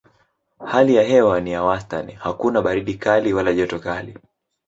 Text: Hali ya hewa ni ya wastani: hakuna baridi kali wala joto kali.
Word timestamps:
Hali 0.65 0.95
ya 0.95 1.03
hewa 1.03 1.41
ni 1.41 1.51
ya 1.51 1.63
wastani: 1.63 2.11
hakuna 2.13 2.61
baridi 2.61 2.93
kali 2.93 3.33
wala 3.33 3.53
joto 3.53 3.79
kali. 3.79 4.17